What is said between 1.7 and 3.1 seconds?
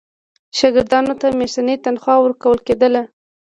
تنخوا ورکول کېدله.